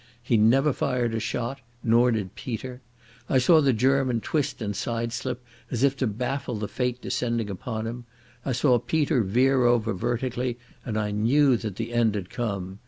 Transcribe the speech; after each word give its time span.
He 0.23 0.35
never 0.35 0.73
fired 0.73 1.13
a 1.13 1.19
shot, 1.19 1.61
nor 1.83 2.09
did 2.09 2.33
Peter.... 2.33 2.81
I 3.29 3.37
saw 3.37 3.61
the 3.61 3.71
German 3.71 4.19
twist 4.19 4.59
and 4.59 4.75
side 4.75 5.13
slip 5.13 5.45
as 5.69 5.83
if 5.83 5.95
to 5.97 6.07
baffle 6.07 6.55
the 6.57 6.67
fate 6.67 6.99
descending 7.03 7.51
upon 7.51 7.85
him. 7.85 8.05
I 8.43 8.53
saw 8.53 8.79
Peter 8.79 9.21
veer 9.21 9.63
over 9.63 9.93
vertically 9.93 10.57
and 10.83 10.97
I 10.97 11.11
knew 11.11 11.55
that 11.55 11.75
the 11.75 11.93
end 11.93 12.15
had 12.15 12.31
come. 12.31 12.79